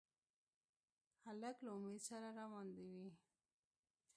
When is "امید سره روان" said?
1.77-2.67